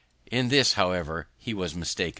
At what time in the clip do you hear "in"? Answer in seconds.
0.31-0.49